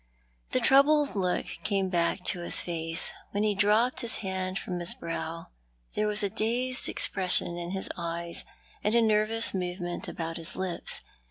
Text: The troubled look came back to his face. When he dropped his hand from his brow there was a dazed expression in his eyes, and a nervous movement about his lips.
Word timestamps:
The 0.49 0.59
troubled 0.59 1.15
look 1.15 1.45
came 1.63 1.89
back 1.89 2.23
to 2.23 2.39
his 2.39 2.61
face. 2.61 3.13
When 3.33 3.43
he 3.43 3.53
dropped 3.53 4.01
his 4.01 4.17
hand 4.25 4.57
from 4.57 4.79
his 4.79 4.95
brow 4.95 5.49
there 5.93 6.07
was 6.07 6.23
a 6.23 6.29
dazed 6.31 6.89
expression 6.89 7.55
in 7.55 7.69
his 7.69 7.87
eyes, 7.95 8.43
and 8.83 8.95
a 8.95 9.01
nervous 9.03 9.53
movement 9.53 10.07
about 10.07 10.37
his 10.37 10.55
lips. 10.55 11.03